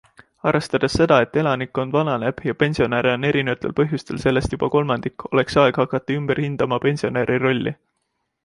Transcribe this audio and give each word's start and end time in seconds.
Arvestades 0.51 0.95
seda, 0.99 1.17
et 1.25 1.35
elanikkond 1.41 1.93
vananeb 1.97 2.41
ja 2.49 2.55
pensionäre 2.63 3.13
on 3.17 3.27
erinevatel 3.31 3.75
põhjustel 3.81 4.23
sellest 4.25 4.57
juba 4.57 4.71
kolmandik, 4.77 5.27
oleks 5.33 5.61
aeg 5.65 5.79
hakata 5.83 6.17
ümber 6.23 6.43
hindama 6.47 6.81
pensionäri 6.87 7.39
rolli. 7.47 7.77